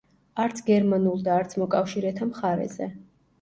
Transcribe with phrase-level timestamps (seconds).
[0.45, 2.91] არც გერმანულ და არც მოკავშირეთა მხარეზე.